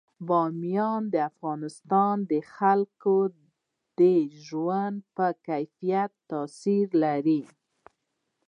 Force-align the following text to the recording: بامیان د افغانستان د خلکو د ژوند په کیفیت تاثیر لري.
بامیان 0.27 1.01
د 1.13 1.15
افغانستان 1.29 2.15
د 2.31 2.33
خلکو 2.55 3.15
د 3.99 4.01
ژوند 4.45 4.97
په 5.15 5.27
کیفیت 5.47 6.11
تاثیر 6.31 6.87
لري. 7.03 7.41